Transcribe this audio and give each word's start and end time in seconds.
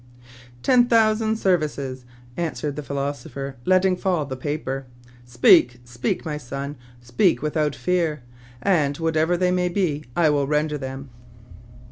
'* 0.35 0.61
"Ten 0.63 0.87
thousand 0.87 1.35
services,'* 1.37 2.05
answered 2.35 2.75
the 2.75 2.81
philoso 2.81 3.29
pher, 3.29 3.53
letting 3.65 3.95
fall 3.95 4.25
the 4.25 4.35
paper." 4.35 4.87
Speak, 5.35 5.79
speak, 5.83 6.25
my 6.25 6.37
son! 6.37 6.75
speak 6.99 7.43
without 7.43 7.75
fear; 7.75 8.23
and, 8.63 8.97
whatever 8.97 9.37
they 9.37 9.51
may 9.51 9.69
be, 9.69 10.03
I 10.15 10.31
will 10.31 10.47
render 10.47 10.79
them." 10.79 11.11